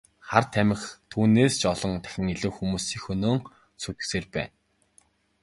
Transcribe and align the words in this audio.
Харин 0.29 0.49
тамхи 0.53 0.87
түүнээс 1.11 1.53
ч 1.59 1.63
олон 1.73 1.91
дахин 2.03 2.27
илүү 2.33 2.51
хүмүүсийг 2.55 3.01
хөнөөн 3.05 3.39
сүйтгэсээр 3.81 4.25
байна. 4.35 4.53